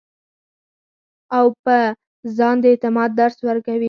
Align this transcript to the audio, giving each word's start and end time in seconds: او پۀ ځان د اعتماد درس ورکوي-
او 1.37 1.45
پۀ 1.63 1.77
ځان 2.37 2.55
د 2.63 2.65
اعتماد 2.71 3.09
درس 3.19 3.37
ورکوي- 3.47 3.79